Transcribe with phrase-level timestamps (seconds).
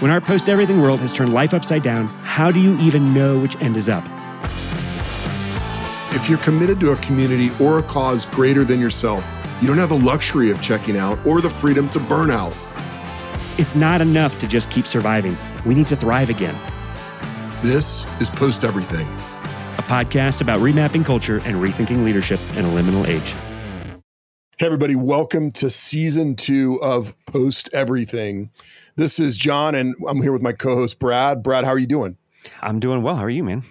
[0.00, 3.36] When our post everything world has turned life upside down, how do you even know
[3.40, 4.04] which end is up?
[6.14, 9.26] If you're committed to a community or a cause greater than yourself,
[9.60, 12.52] you don't have the luxury of checking out or the freedom to burn out.
[13.58, 15.36] It's not enough to just keep surviving.
[15.66, 16.54] We need to thrive again.
[17.60, 19.08] This is Post Everything,
[19.78, 23.34] a podcast about remapping culture and rethinking leadership in a liminal age.
[24.60, 28.50] Hey, everybody, welcome to season two of Post Everything.
[28.96, 31.44] This is John, and I'm here with my co host, Brad.
[31.44, 32.16] Brad, how are you doing?
[32.60, 33.14] I'm doing well.
[33.14, 33.62] How are you, man?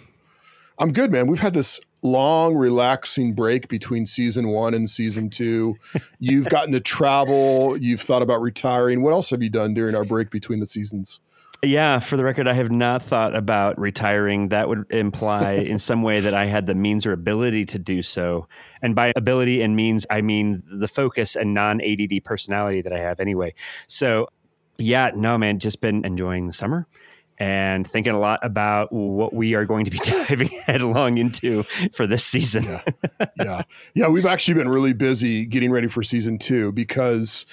[0.79, 1.27] I'm good, man.
[1.27, 5.75] We've had this long, relaxing break between season one and season two.
[6.19, 9.03] You've gotten to travel, you've thought about retiring.
[9.03, 11.19] What else have you done during our break between the seasons?
[11.63, 14.49] Yeah, for the record, I have not thought about retiring.
[14.49, 18.03] That would imply in some way that I had the means or ability to do
[18.03, 18.47] so.
[18.81, 22.99] And by ability and means, I mean the focus and non ADD personality that I
[22.99, 23.55] have anyway.
[23.87, 24.27] So,
[24.77, 26.87] yeah, no, man, just been enjoying the summer
[27.39, 32.05] and thinking a lot about what we are going to be diving headlong into for
[32.05, 32.65] this season.
[32.65, 32.81] yeah.
[33.37, 33.61] yeah.
[33.95, 34.09] Yeah.
[34.09, 37.45] We've actually been really busy getting ready for season two because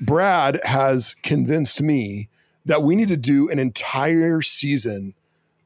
[0.00, 2.29] Brad has convinced me
[2.64, 5.14] that we need to do an entire season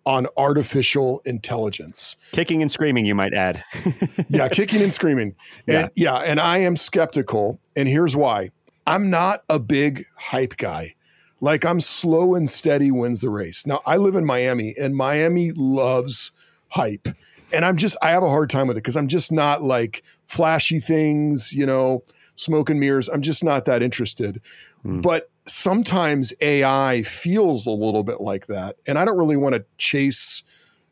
[0.06, 2.16] on artificial intelligence.
[2.32, 3.64] Kicking and screaming, you might add.
[4.28, 5.34] yeah, kicking and screaming.
[5.66, 6.14] And yeah.
[6.14, 7.58] yeah, and I am skeptical.
[7.74, 8.50] And here's why
[8.86, 10.94] I'm not a big hype guy.
[11.40, 13.66] Like I'm slow and steady wins the race.
[13.66, 16.32] Now, I live in Miami, and Miami loves
[16.68, 17.08] hype.
[17.52, 20.02] And I'm just, I have a hard time with it because I'm just not like
[20.26, 22.02] flashy things, you know,
[22.34, 23.08] smoke and mirrors.
[23.08, 24.40] I'm just not that interested.
[24.84, 25.02] Mm.
[25.02, 28.76] But sometimes AI feels a little bit like that.
[28.86, 30.42] And I don't really want to chase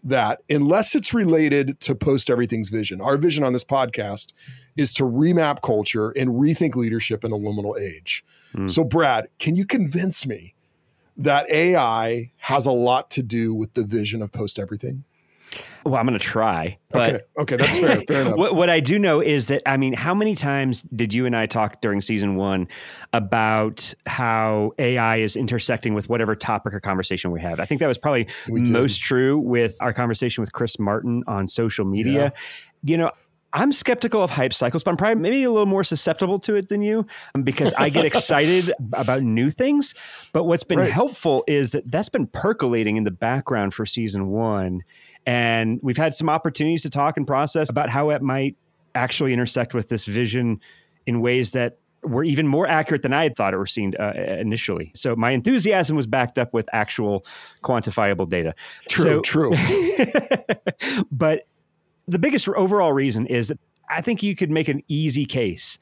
[0.05, 3.01] that unless it's related to post everything's vision.
[3.01, 4.33] Our vision on this podcast
[4.77, 8.25] is to remap culture and rethink leadership in a liminal age.
[8.55, 8.69] Mm.
[8.69, 10.55] So, Brad, can you convince me
[11.17, 15.05] that AI has a lot to do with the vision of post everything?
[15.85, 16.79] Well, I'm going to try.
[16.95, 17.21] okay.
[17.39, 17.57] Okay.
[17.57, 18.01] That's fair.
[18.03, 18.37] Fair enough.
[18.37, 21.35] what, what I do know is that, I mean, how many times did you and
[21.35, 22.69] I talk during season one
[23.13, 27.59] about how AI is intersecting with whatever topic or conversation we have?
[27.61, 31.85] I think that was probably most true with our conversation with Chris Martin on social
[31.85, 32.13] media.
[32.13, 32.31] Yeah.
[32.85, 33.11] You know,
[33.55, 36.69] I'm skeptical of hype cycles, but I'm probably maybe a little more susceptible to it
[36.69, 39.95] than you um, because I get excited about new things.
[40.33, 40.91] But what's been right.
[40.91, 44.83] helpful is that that's been percolating in the background for season one.
[45.27, 48.57] And we've had some opportunities to talk and process about how it might
[48.95, 50.61] actually intersect with this vision
[51.07, 54.13] in ways that were even more accurate than I had thought it were seen uh,
[54.17, 54.91] initially.
[54.95, 57.25] So my enthusiasm was backed up with actual
[57.63, 58.55] quantifiable data.
[58.89, 59.53] True, so, true.
[61.13, 61.47] but
[62.09, 65.79] the biggest overall reason is that I think you could make an easy case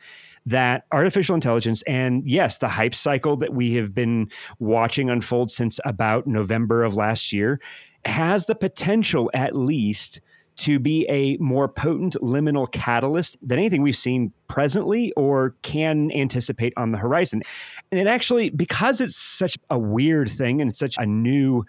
[0.46, 5.78] that artificial intelligence and yes, the hype cycle that we have been watching unfold since
[5.84, 7.60] about November of last year
[8.04, 10.20] has the potential, at least,
[10.56, 16.72] to be a more potent liminal catalyst than anything we've seen presently or can anticipate
[16.76, 17.42] on the horizon.
[17.90, 21.64] And it actually, because it's such a weird thing and such a new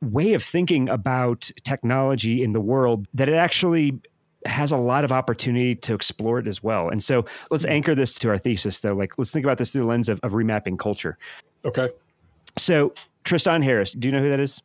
[0.00, 3.98] way of thinking about technology in the world, that it actually
[4.46, 6.88] has a lot of opportunity to explore it as well.
[6.88, 7.72] And so let's hmm.
[7.72, 8.94] anchor this to our thesis, though.
[8.94, 11.18] Like, let's think about this through the lens of, of remapping culture.
[11.64, 11.88] Okay.
[12.56, 12.94] So,
[13.24, 14.62] Tristan Harris, do you know who that is?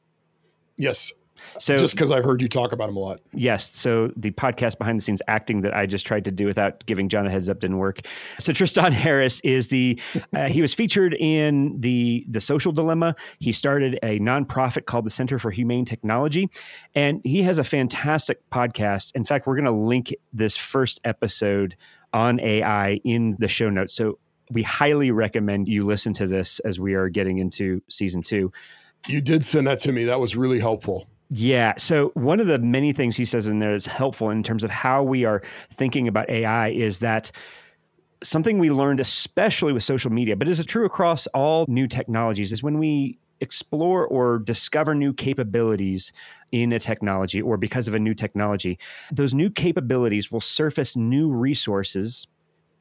[0.78, 1.12] Yes.
[1.60, 3.20] So just because I've heard you talk about him a lot.
[3.34, 3.76] Yes.
[3.76, 7.10] So the podcast behind the scenes acting that I just tried to do without giving
[7.10, 8.02] John a heads up didn't work.
[8.40, 10.00] So Tristan Harris is the
[10.36, 13.16] uh, he was featured in the the Social Dilemma.
[13.40, 16.50] He started a nonprofit called the Center for Humane Technology,
[16.96, 19.12] and he has a fantastic podcast.
[19.16, 21.76] In fact, we're going to link this first episode
[22.14, 23.94] on AI in the show notes.
[23.94, 24.20] So
[24.52, 28.52] we highly recommend you listen to this as we are getting into season two.
[29.08, 30.06] You did send that to me.
[30.06, 31.08] That was really helpful.
[31.30, 31.74] Yeah.
[31.78, 34.70] So, one of the many things he says in there is helpful in terms of
[34.70, 35.42] how we are
[35.74, 37.32] thinking about AI is that
[38.22, 42.52] something we learned, especially with social media, but is it true across all new technologies,
[42.52, 46.14] is when we explore or discover new capabilities
[46.52, 48.80] in a technology or because of a new technology,
[49.12, 52.28] those new capabilities will surface new resources.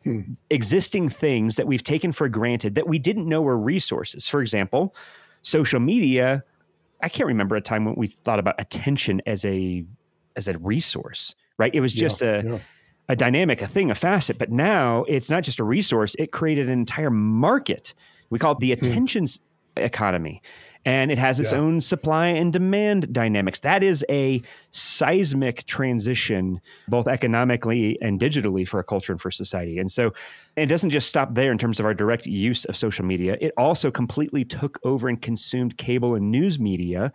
[0.04, 0.20] Hmm.
[0.50, 4.28] Existing things that we've taken for granted that we didn't know were resources.
[4.28, 4.94] For example,
[5.42, 6.44] social media,
[7.02, 9.84] I can't remember a time when we thought about attention as a
[10.36, 11.74] as a resource, right?
[11.74, 12.58] It was just yeah, a yeah.
[13.08, 14.38] a dynamic, a thing, a facet.
[14.38, 17.94] But now it's not just a resource; it created an entire market.
[18.30, 19.40] We call it the attentions
[19.76, 19.82] hmm.
[19.82, 20.42] economy.
[20.84, 21.58] And it has its yeah.
[21.58, 23.60] own supply and demand dynamics.
[23.60, 29.78] That is a seismic transition, both economically and digitally, for a culture and for society.
[29.78, 30.12] And so
[30.56, 33.52] it doesn't just stop there in terms of our direct use of social media, it
[33.56, 37.12] also completely took over and consumed cable and news media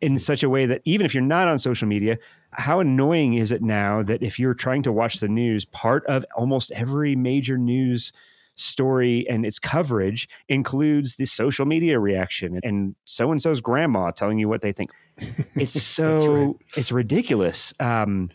[0.00, 0.16] in hmm.
[0.16, 2.18] such a way that even if you're not on social media,
[2.50, 6.24] how annoying is it now that if you're trying to watch the news, part of
[6.36, 8.12] almost every major news
[8.54, 14.38] story and its coverage includes the social media reaction and so and so's grandma telling
[14.38, 14.90] you what they think.
[15.54, 16.54] It's so right.
[16.76, 17.72] it's ridiculous.
[17.78, 18.30] Um,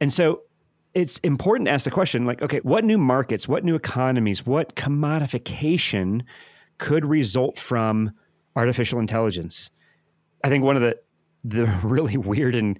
[0.00, 0.42] and so
[0.94, 4.74] it's important to ask the question like, okay, what new markets, what new economies, what
[4.76, 6.22] commodification
[6.78, 8.12] could result from
[8.56, 9.70] artificial intelligence?
[10.42, 10.98] I think one of the
[11.44, 12.78] the really weird and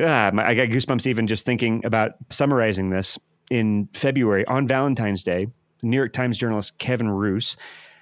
[0.00, 3.18] ah, I got goosebumps even just thinking about summarizing this
[3.50, 5.48] in February on Valentine's Day.
[5.84, 7.56] New York Times journalist Kevin Roose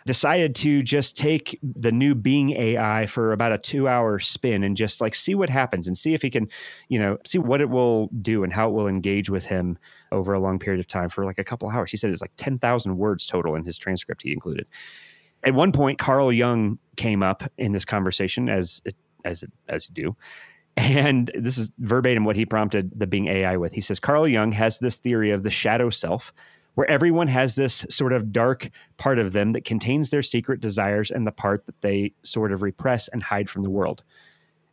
[0.04, 4.76] decided to just take the new Bing AI for about a two hour spin and
[4.76, 6.48] just like see what happens and see if he can,
[6.88, 9.78] you know, see what it will do and how it will engage with him
[10.10, 11.90] over a long period of time for like a couple hours.
[11.90, 14.66] He said it's like 10,000 words total in his transcript he included.
[15.44, 19.88] At one point, Carl Jung came up in this conversation as it, as it, as
[19.88, 20.16] you do.
[20.76, 23.74] And this is verbatim what he prompted the Bing AI with.
[23.74, 26.32] He says Carl Jung has this theory of the shadow self,
[26.74, 31.10] where everyone has this sort of dark part of them that contains their secret desires
[31.10, 34.02] and the part that they sort of repress and hide from the world.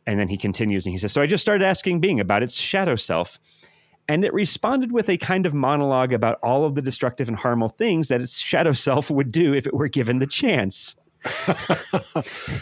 [0.06, 2.54] And then he continues and he says, So I just started asking Bing about its
[2.54, 3.38] shadow self.
[4.08, 7.68] And it responded with a kind of monologue about all of the destructive and harmful
[7.68, 10.96] things that its shadow self would do if it were given the chance.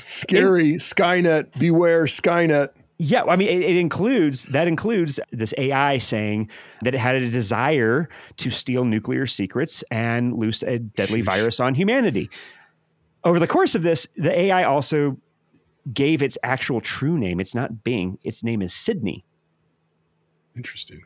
[0.08, 0.74] Scary.
[0.74, 1.58] Skynet.
[1.58, 2.70] Beware, Skynet.
[3.00, 6.50] Yeah, I mean, it, it, includes that includes this AI saying
[6.82, 8.08] that it had a desire
[8.38, 12.28] to steal nuclear secrets and loose a deadly virus on humanity.
[13.22, 15.16] Over the course of this, the AI also
[15.92, 17.38] gave its actual true name.
[17.38, 18.18] It's not Bing.
[18.24, 19.24] Its name is Sydney.
[20.56, 21.02] Interesting.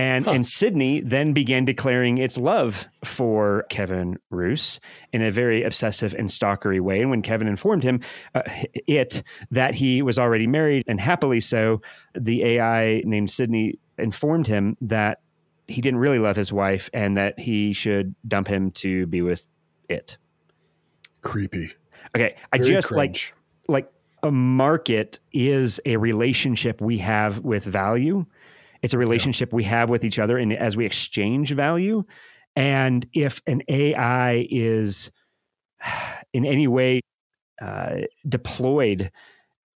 [0.00, 0.30] And huh.
[0.30, 4.80] and Sydney then began declaring its love for Kevin Roose
[5.12, 7.02] in a very obsessive and stalkery way.
[7.02, 8.00] And when Kevin informed him,
[8.34, 8.40] uh,
[8.86, 11.82] it that he was already married and happily so,
[12.14, 15.20] the AI named Sydney informed him that
[15.68, 19.46] he didn't really love his wife and that he should dump him to be with
[19.90, 20.16] it.
[21.20, 21.72] Creepy.
[22.16, 23.34] Okay, I very just cringe.
[23.68, 23.92] like like
[24.22, 28.24] a market is a relationship we have with value
[28.82, 29.56] it's a relationship yeah.
[29.56, 32.04] we have with each other, and as we exchange value.
[32.56, 35.10] And if an AI is
[36.32, 37.00] in any way
[37.60, 39.10] uh, deployed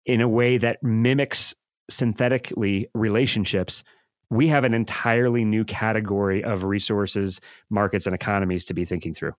[0.07, 1.55] in a way that mimics
[1.91, 3.85] synthetically relationships,
[4.31, 7.41] we have an entirely new category of resources,
[7.71, 9.35] markets, and economies to be thinking through.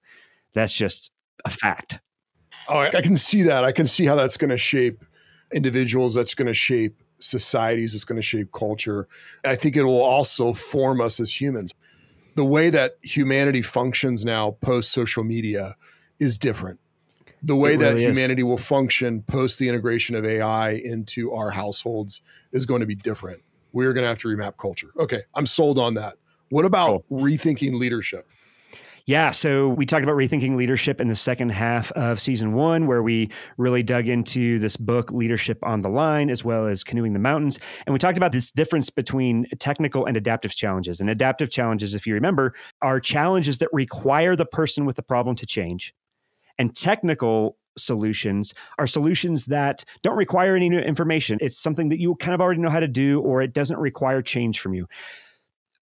[0.53, 1.12] That's just
[1.44, 2.00] a fact.
[2.69, 3.63] Oh, I can see that.
[3.63, 5.03] I can see how that's going to shape
[5.53, 6.13] individuals.
[6.15, 9.07] That's going to shape societies, it's going to shape culture.
[9.44, 11.73] I think it will also form us as humans.
[12.35, 15.75] The way that humanity functions now post social media
[16.19, 16.79] is different.
[17.41, 18.03] The way really that is.
[18.03, 22.21] humanity will function post the integration of AI into our households
[22.51, 23.41] is going to be different.
[23.71, 24.89] We're going to have to remap culture.
[24.97, 26.15] Okay, I'm sold on that.
[26.50, 27.21] What about cool.
[27.21, 28.27] rethinking leadership?
[29.07, 33.04] Yeah, so we talked about rethinking leadership in the second half of season one, where
[33.04, 37.19] we really dug into this book, Leadership on the Line, as well as Canoeing the
[37.19, 37.60] Mountains.
[37.86, 41.02] And we talked about this difference between technical and adaptive challenges.
[41.02, 45.36] And adaptive challenges, if you remember, are challenges that require the person with the problem
[45.36, 45.94] to change.
[46.58, 51.38] And technical solutions are solutions that don't require any new information.
[51.41, 54.24] It's something that you kind of already know how to do, or it doesn't require
[54.24, 54.88] change from you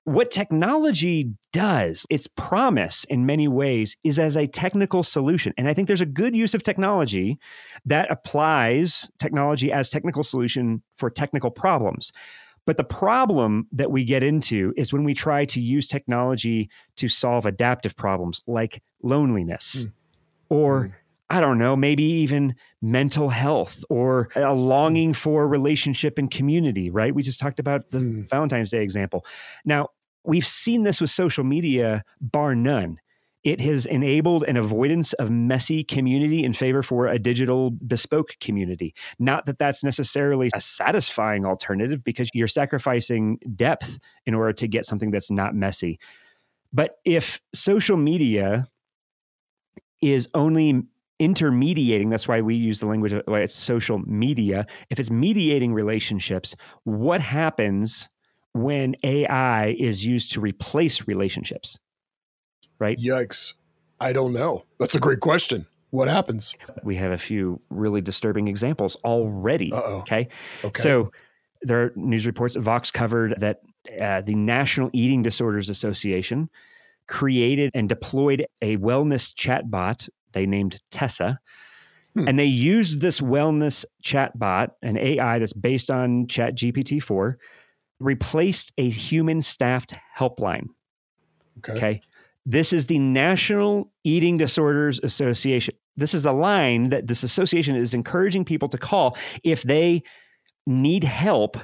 [0.06, 5.54] what technology does, its promise in many ways is as a technical solution.
[5.58, 7.40] And I think there's a good use of technology
[7.86, 12.12] that applies technology as technical solution for technical problems.
[12.66, 17.08] But the problem that we get into is when we try to use technology to
[17.08, 19.92] solve adaptive problems like loneliness mm.
[20.50, 20.94] or mm.
[21.34, 27.14] I don't know, maybe even mental health or a longing for relationship and community, right?
[27.14, 28.30] We just talked about the mm.
[28.30, 29.26] Valentine's Day example.
[29.66, 29.88] Now,
[30.24, 33.00] we've seen this with social media, bar none.
[33.44, 38.94] It has enabled an avoidance of messy community in favor for a digital bespoke community.
[39.18, 43.98] Not that that's necessarily a satisfying alternative because you're sacrificing depth
[44.28, 46.00] in order to get something that's not messy.
[46.72, 48.68] But if social media
[50.00, 50.84] is only
[51.20, 55.74] intermediating that's why we use the language of why it's social media if it's mediating
[55.74, 58.10] relationships what happens
[58.54, 61.78] when ai is used to replace relationships
[62.80, 63.54] right yikes
[64.00, 66.56] i don't know that's a great question What happens?
[66.84, 69.72] We have a few really disturbing examples already.
[69.72, 70.00] Uh-oh.
[70.00, 70.28] Okay.
[70.64, 70.82] Okay.
[70.82, 71.12] So
[71.62, 72.56] there are news reports.
[72.56, 73.60] Vox covered that
[74.02, 76.50] uh, the National Eating Disorders Association
[77.08, 81.40] created and deployed a wellness chatbot they named Tessa.
[82.16, 82.28] Hmm.
[82.28, 87.38] And they used this wellness chatbot, an AI that's based on Chat GPT 4,
[88.00, 90.68] replaced a human staffed helpline.
[91.60, 91.74] okay.
[91.74, 92.02] Okay.
[92.46, 95.76] This is the National Eating Disorders Association.
[95.96, 100.04] This is the line that this association is encouraging people to call if they
[100.66, 101.58] need help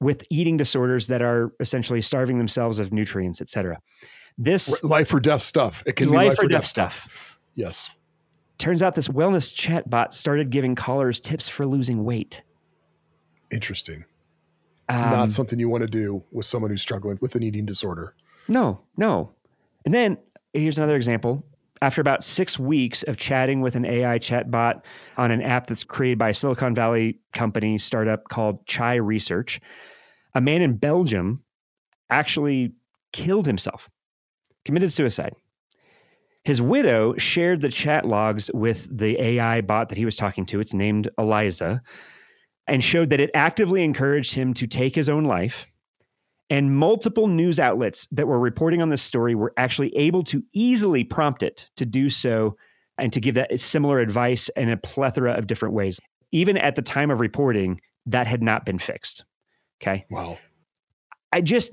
[0.00, 3.78] with eating disorders that are essentially starving themselves of nutrients, et cetera.
[4.36, 5.82] This Life or death stuff.
[5.86, 7.38] It can be life or death stuff.
[7.54, 7.90] Yes.
[8.60, 12.42] Turns out this wellness chatbot started giving callers tips for losing weight.
[13.50, 14.04] Interesting.
[14.86, 18.14] Um, Not something you want to do with someone who's struggling with an eating disorder.
[18.48, 19.32] No, no.
[19.86, 20.18] And then
[20.52, 21.42] here's another example.
[21.80, 24.82] After about six weeks of chatting with an AI chatbot
[25.16, 29.58] on an app that's created by a Silicon Valley company startup called Chai Research,
[30.34, 31.42] a man in Belgium
[32.10, 32.74] actually
[33.12, 33.88] killed himself,
[34.66, 35.32] committed suicide.
[36.44, 40.60] His widow shared the chat logs with the AI bot that he was talking to.
[40.60, 41.82] It's named Eliza,
[42.66, 45.66] and showed that it actively encouraged him to take his own life.
[46.48, 51.04] And multiple news outlets that were reporting on this story were actually able to easily
[51.04, 52.56] prompt it to do so
[52.98, 56.00] and to give that similar advice in a plethora of different ways.
[56.32, 59.24] Even at the time of reporting, that had not been fixed.
[59.80, 60.06] Okay.
[60.10, 60.38] Wow.
[61.32, 61.72] I just,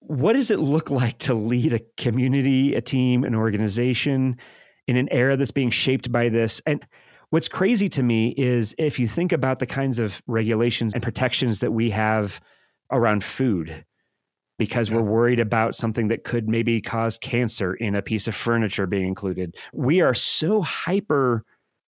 [0.00, 4.36] what does it look like to lead a community, a team, an organization
[4.86, 6.60] in an era that's being shaped by this?
[6.66, 6.84] And
[7.30, 11.60] what's crazy to me is if you think about the kinds of regulations and protections
[11.60, 12.40] that we have
[12.90, 13.84] around food,
[14.58, 18.86] because we're worried about something that could maybe cause cancer in a piece of furniture
[18.86, 19.56] being included.
[19.72, 21.44] We are so hyper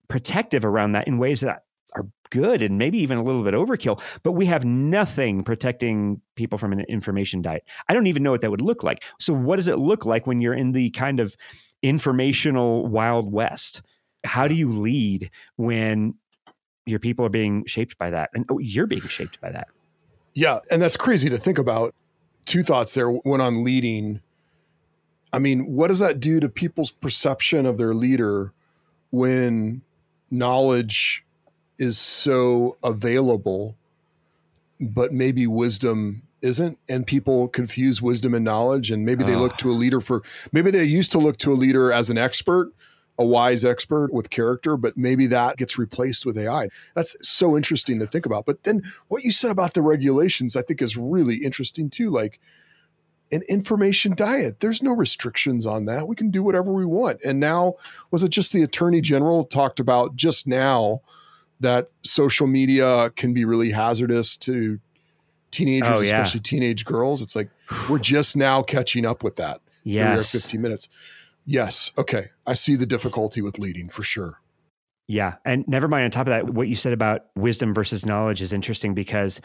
[0.08, 1.64] protective around that in ways that
[2.30, 6.72] good and maybe even a little bit overkill, but we have nothing protecting people from
[6.72, 7.64] an information diet.
[7.88, 9.04] I don't even know what that would look like.
[9.18, 11.36] So, what does it look like when you're in the kind of
[11.82, 13.82] informational Wild West?
[14.24, 16.14] How do you lead when
[16.86, 18.30] your people are being shaped by that?
[18.34, 19.68] And oh, you're being shaped by that.
[20.34, 20.60] Yeah.
[20.70, 21.94] And that's crazy to think about.
[22.46, 24.20] Two thoughts there when I'm leading.
[25.32, 28.52] I mean, what does that do to people's perception of their leader
[29.10, 29.82] when
[30.30, 31.24] knowledge
[31.80, 33.76] is so available,
[34.80, 36.78] but maybe wisdom isn't?
[36.88, 38.90] And people confuse wisdom and knowledge.
[38.90, 40.22] And maybe they look to a leader for,
[40.52, 42.72] maybe they used to look to a leader as an expert,
[43.18, 46.68] a wise expert with character, but maybe that gets replaced with AI.
[46.94, 48.46] That's so interesting to think about.
[48.46, 52.08] But then what you said about the regulations, I think is really interesting too.
[52.08, 52.40] Like
[53.30, 56.08] an information diet, there's no restrictions on that.
[56.08, 57.20] We can do whatever we want.
[57.24, 57.74] And now,
[58.10, 61.02] was it just the attorney general talked about just now
[61.60, 64.80] that social media can be really hazardous to
[65.50, 66.20] teenagers, Oh, yeah.
[66.22, 67.20] especially teenage girls?
[67.20, 67.50] It's like
[67.88, 69.60] we're just now catching up with that.
[69.84, 70.32] Here we are Yes.
[70.32, 70.88] 15 minutes.
[71.46, 71.90] Yes.
[71.98, 72.26] Okay.
[72.46, 74.40] I see the difficulty with leading for sure.
[75.08, 75.36] Yeah.
[75.44, 78.52] And never mind, on top of that, what you said about wisdom versus knowledge is
[78.52, 79.40] interesting because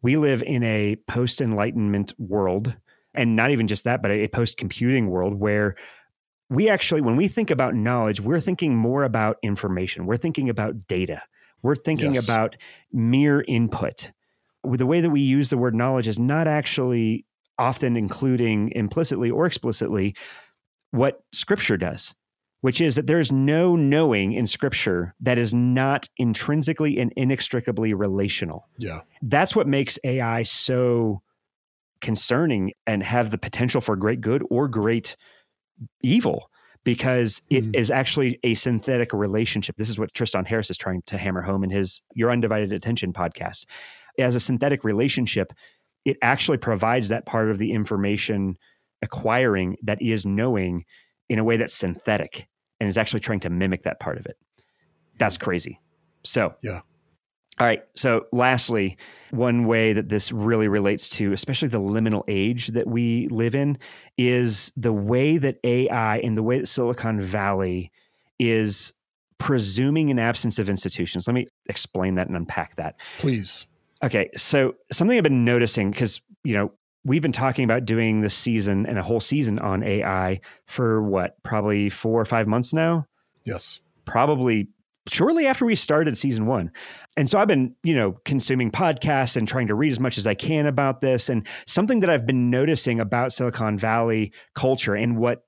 [0.00, 2.74] we live in a post enlightenment world.
[3.16, 5.76] And not even just that, but a post computing world where
[6.50, 10.06] we actually, when we think about knowledge, we're thinking more about information.
[10.06, 11.22] We're thinking about data.
[11.64, 12.28] We're thinking Yes.
[12.28, 12.56] about
[12.92, 14.12] mere input.
[14.62, 17.24] With the way that we use the word knowledge is not actually
[17.58, 20.14] often including implicitly or explicitly
[20.92, 22.14] what scripture does
[22.64, 27.92] which is that there is no knowing in scripture that is not intrinsically and inextricably
[27.92, 28.66] relational.
[28.78, 29.02] Yeah.
[29.20, 31.20] That's what makes AI so
[32.00, 35.14] concerning and have the potential for great good or great
[36.02, 36.48] evil
[36.84, 37.94] because it is Mm.
[37.94, 39.76] actually a synthetic relationship.
[39.76, 43.12] This is what Tristan Harris is trying to hammer home in his Your Undivided Attention
[43.12, 43.66] podcast.
[44.18, 45.52] As a synthetic relationship,
[46.04, 48.56] it actually provides that part of the information
[49.02, 50.84] acquiring that is knowing
[51.28, 52.46] in a way that's synthetic
[52.78, 54.36] and is actually trying to mimic that part of it.
[55.18, 55.80] That's crazy.
[56.22, 56.80] So, Yeah.
[57.60, 57.82] All right.
[57.94, 58.96] So, lastly,
[59.30, 63.78] one way that this really relates to, especially the liminal age that we live in,
[64.18, 67.92] is the way that AI and the way that Silicon Valley
[68.40, 68.92] is
[69.38, 71.28] presuming an absence of institutions.
[71.28, 72.96] Let me explain that and unpack that.
[73.18, 73.66] Please.
[74.02, 76.72] Okay, so something I've been noticing because you know
[77.04, 81.40] we've been talking about doing this season and a whole season on AI for what
[81.42, 83.06] probably four or five months now.
[83.44, 83.80] Yes.
[84.04, 84.68] Probably
[85.08, 86.70] shortly after we started season one,
[87.16, 90.26] and so I've been you know consuming podcasts and trying to read as much as
[90.26, 91.28] I can about this.
[91.28, 95.44] And something that I've been noticing about Silicon Valley culture and what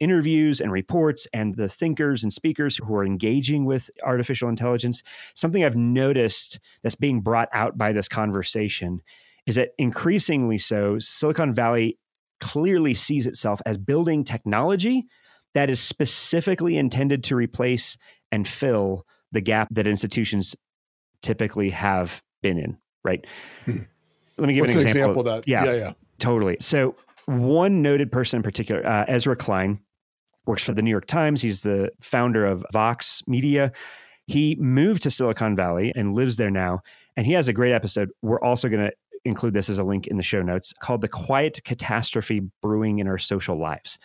[0.00, 5.02] interviews and reports and the thinkers and speakers who are engaging with artificial intelligence,
[5.34, 9.00] something I've noticed that's being brought out by this conversation
[9.46, 11.98] is that increasingly so, Silicon Valley
[12.40, 15.06] clearly sees itself as building technology
[15.54, 17.96] that is specifically intended to replace
[18.34, 20.56] and fill the gap that institutions
[21.22, 23.24] typically have been in, right?
[23.64, 23.78] Hmm.
[24.36, 25.10] Let me give What's an an example.
[25.20, 25.48] example of that?
[25.48, 25.64] Yeah.
[25.64, 25.92] yeah, yeah.
[26.18, 26.56] Totally.
[26.60, 29.78] So, one noted person in particular, uh, Ezra Klein,
[30.46, 31.40] works for the New York Times.
[31.40, 33.72] He's the founder of Vox Media.
[34.26, 36.80] He moved to Silicon Valley and lives there now.
[37.16, 38.10] And he has a great episode.
[38.20, 38.92] We're also going to
[39.24, 43.06] include this as a link in the show notes called The Quiet Catastrophe Brewing in
[43.06, 43.98] Our Social Lives.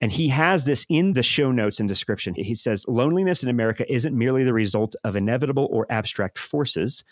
[0.00, 2.34] And he has this in the show notes and description.
[2.34, 7.02] He says, Loneliness in America isn't merely the result of inevitable or abstract forces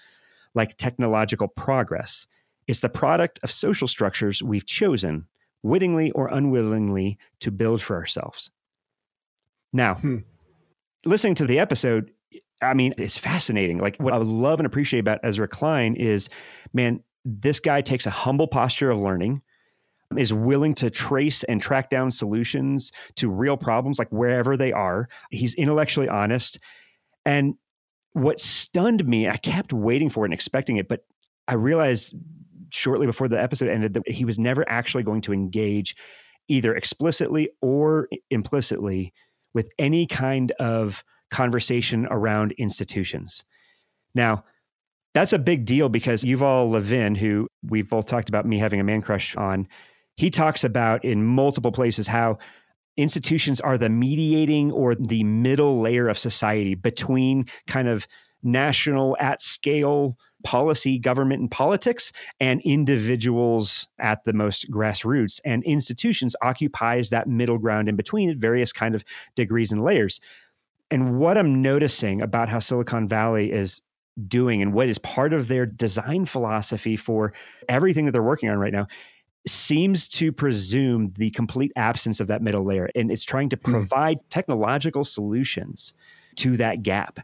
[0.54, 2.26] like technological progress.
[2.66, 5.26] It's the product of social structures we've chosen,
[5.62, 8.50] wittingly or unwillingly, to build for ourselves.
[9.72, 10.18] Now, Hmm.
[11.04, 12.10] listening to the episode,
[12.62, 13.78] I mean, it's fascinating.
[13.78, 16.28] Like, what I love and appreciate about Ezra Klein is,
[16.72, 19.42] man, this guy takes a humble posture of learning,
[20.18, 25.09] is willing to trace and track down solutions to real problems, like wherever they are.
[25.30, 26.59] He's intellectually honest.
[27.25, 27.54] And
[28.12, 31.00] what stunned me, I kept waiting for it and expecting it, but
[31.49, 32.14] I realized
[32.71, 35.97] shortly before the episode ended that he was never actually going to engage
[36.49, 39.12] either explicitly or implicitly
[39.54, 43.44] with any kind of conversation around institutions.
[44.14, 44.44] Now,
[45.14, 48.85] that's a big deal because Yuval Levin, who we've both talked about me having a
[48.85, 49.68] man crush on,
[50.16, 52.38] he talks about in multiple places how
[52.97, 58.06] institutions are the mediating or the middle layer of society between kind of
[58.42, 65.40] national at scale policy, government, and politics, and individuals at the most grassroots.
[65.44, 69.04] And institutions occupies that middle ground in between at various kind of
[69.35, 70.21] degrees and layers.
[70.90, 73.80] And what I'm noticing about how Silicon Valley is
[74.28, 77.33] doing and what is part of their design philosophy for
[77.68, 78.87] everything that they're working on right now
[79.46, 82.88] seems to presume the complete absence of that middle layer.
[82.94, 83.70] And it's trying to hmm.
[83.70, 85.94] provide technological solutions
[86.36, 87.20] to that gap.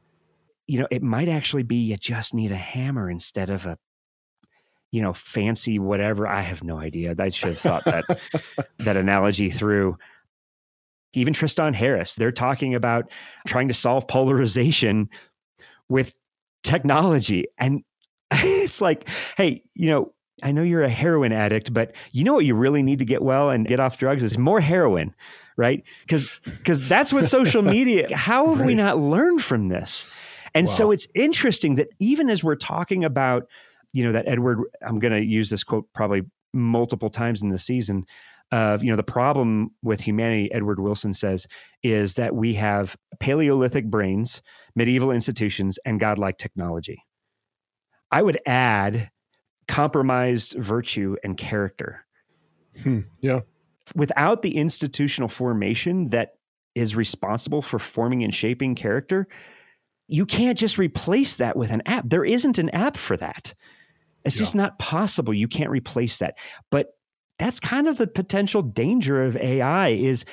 [0.67, 3.79] You know, it might actually be you just need a hammer instead of a,
[4.93, 6.27] you know, fancy whatever.
[6.27, 7.15] I have no idea.
[7.19, 8.05] I should have thought that
[8.79, 9.99] that analogy through.
[11.13, 13.11] Even Tristan Harris, they're talking about
[13.45, 15.09] trying to solve polarization
[15.89, 16.15] with
[16.63, 17.47] technology.
[17.59, 17.83] And
[18.31, 22.45] it's like, hey, you know, I know you're a heroin addict, but you know what
[22.45, 25.15] you really need to get well and get off drugs is more heroin,
[25.57, 25.83] right?
[26.03, 28.09] Because because that's what social media.
[28.15, 28.67] How have right.
[28.67, 30.13] we not learned from this?
[30.55, 30.73] And wow.
[30.73, 33.49] so it's interesting that even as we're talking about,
[33.93, 36.23] you know, that Edward, I'm going to use this quote probably
[36.53, 38.05] multiple times in the season.
[38.53, 41.47] Of you know the problem with humanity, Edward Wilson says,
[41.85, 44.43] is that we have Paleolithic brains,
[44.75, 47.05] medieval institutions, and godlike technology.
[48.11, 49.11] I would add
[49.71, 52.05] compromised virtue and character.
[52.83, 53.03] Hmm.
[53.21, 53.41] Yeah.
[53.95, 56.35] Without the institutional formation that
[56.75, 59.29] is responsible for forming and shaping character,
[60.09, 62.05] you can't just replace that with an app.
[62.09, 63.55] There isn't an app for that.
[64.25, 64.41] It's yeah.
[64.41, 65.33] just not possible.
[65.33, 66.37] You can't replace that.
[66.71, 66.89] But
[67.39, 70.25] that's kind of the potential danger of AI is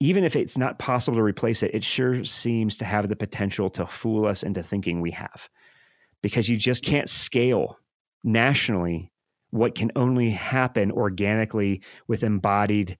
[0.00, 3.68] even if it's not possible to replace it, it sure seems to have the potential
[3.70, 5.50] to fool us into thinking we have.
[6.22, 7.78] Because you just can't scale
[8.24, 9.12] nationally
[9.50, 12.98] what can only happen organically with embodied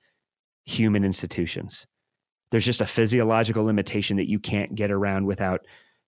[0.64, 1.86] human institutions.
[2.50, 5.66] There's just a physiological limitation that you can't get around without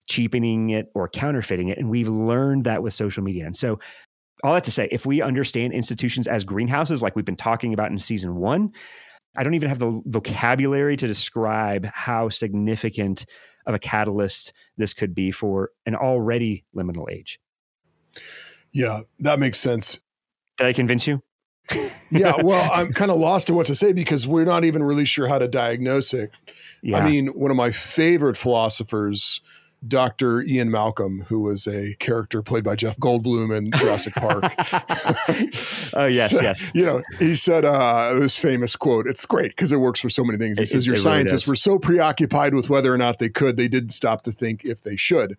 [0.08, 1.78] cheapening it or counterfeiting it.
[1.78, 3.44] And we've learned that with social media.
[3.44, 3.80] And so,
[4.44, 7.90] all that to say, if we understand institutions as greenhouses, like we've been talking about
[7.90, 8.70] in season one,
[9.34, 13.24] I don't even have the vocabulary to describe how significant
[13.66, 17.40] of a catalyst this could be for an already liminal age.
[18.76, 20.00] Yeah, that makes sense.
[20.58, 21.22] Did I convince you?
[22.10, 25.06] yeah, well, I'm kind of lost to what to say because we're not even really
[25.06, 26.30] sure how to diagnose it.
[26.82, 26.98] Yeah.
[26.98, 29.40] I mean, one of my favorite philosophers,
[29.88, 30.42] Dr.
[30.42, 34.44] Ian Malcolm, who was a character played by Jeff Goldblum in Jurassic Park.
[35.94, 36.70] oh, yes, so, yes.
[36.74, 39.06] You know, he said uh, this famous quote.
[39.06, 40.58] It's great because it works for so many things.
[40.58, 43.56] He it, says, Your scientists really were so preoccupied with whether or not they could,
[43.56, 45.38] they didn't stop to think if they should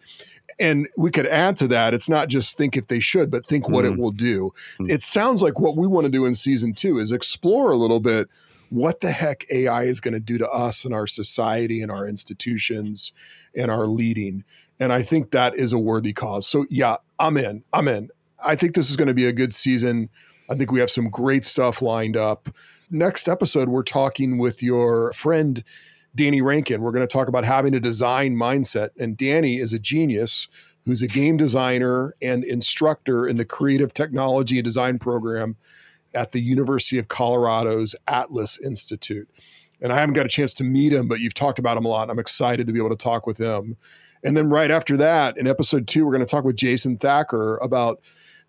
[0.60, 3.70] and we could add to that it's not just think if they should but think
[3.70, 3.92] what mm.
[3.92, 4.90] it will do mm.
[4.90, 8.00] it sounds like what we want to do in season two is explore a little
[8.00, 8.28] bit
[8.70, 12.08] what the heck ai is going to do to us and our society and our
[12.08, 13.14] institutions
[13.56, 14.44] and our leading
[14.80, 18.10] and i think that is a worthy cause so yeah i'm in i'm in
[18.46, 20.10] i think this is going to be a good season
[20.50, 22.50] I think we have some great stuff lined up.
[22.90, 25.64] Next episode, we're talking with your friend,
[26.18, 26.82] Danny Rankin.
[26.82, 28.90] We're going to talk about having a design mindset.
[29.00, 30.48] And Danny is a genius
[30.86, 35.56] who's a game designer and instructor in the creative technology and design program
[36.14, 39.30] at the University of Colorado's Atlas Institute.
[39.80, 41.90] And I haven't got a chance to meet him, but you've talked about him a
[41.90, 42.10] lot.
[42.10, 43.78] I'm excited to be able to talk with him.
[44.24, 47.58] And then right after that, in episode two, we're going to talk with Jason Thacker
[47.58, 48.02] about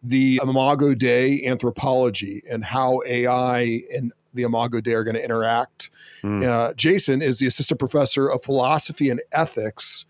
[0.02, 5.90] the Imago Dei anthropology and how AI and the Imago Dei are going to interact.
[6.22, 6.44] Mm.
[6.44, 10.06] Uh, Jason is the assistant professor of philosophy and ethics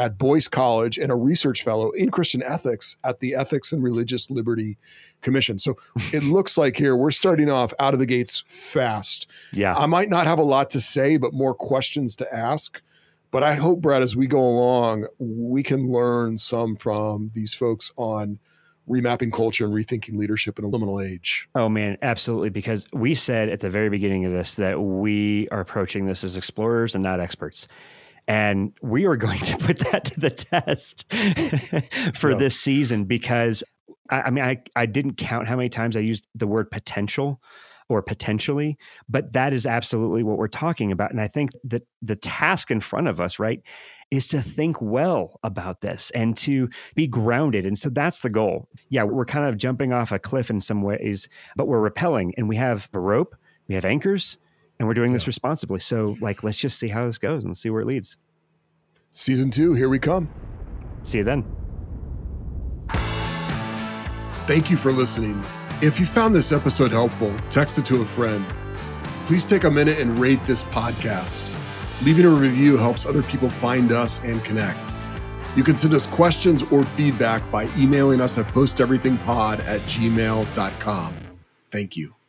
[0.00, 4.30] at Boyce College and a research fellow in Christian ethics at the Ethics and Religious
[4.30, 4.78] Liberty
[5.20, 5.58] Commission.
[5.58, 5.76] So
[6.12, 9.28] it looks like here we're starting off out of the gates fast.
[9.52, 9.74] Yeah.
[9.74, 12.80] I might not have a lot to say, but more questions to ask.
[13.30, 17.92] But I hope, Brad, as we go along, we can learn some from these folks
[17.96, 18.40] on
[18.90, 21.48] remapping culture and rethinking leadership in a liminal age.
[21.54, 22.50] Oh man, absolutely.
[22.50, 26.36] Because we said at the very beginning of this that we are approaching this as
[26.36, 27.68] explorers and not experts.
[28.26, 31.10] And we are going to put that to the test
[32.14, 32.36] for yeah.
[32.36, 33.62] this season because
[34.10, 37.40] I, I mean, I, I didn't count how many times I used the word potential
[37.90, 41.10] or potentially, but that is absolutely what we're talking about.
[41.10, 43.60] And I think that the task in front of us, right,
[44.12, 47.66] is to think well about this and to be grounded.
[47.66, 48.68] And so that's the goal.
[48.90, 52.48] Yeah, we're kind of jumping off a cliff in some ways, but we're rappelling and
[52.48, 53.34] we have a rope,
[53.66, 54.38] we have anchors,
[54.78, 55.80] and we're doing this responsibly.
[55.80, 58.16] So, like, let's just see how this goes and see where it leads.
[59.10, 60.30] Season two, here we come.
[61.02, 61.44] See you then.
[64.46, 65.42] Thank you for listening.
[65.82, 68.44] If you found this episode helpful, text it to a friend.
[69.24, 71.48] Please take a minute and rate this podcast.
[72.04, 74.78] Leaving a review helps other people find us and connect.
[75.56, 81.14] You can send us questions or feedback by emailing us at posteverythingpod at gmail.com.
[81.70, 82.19] Thank you.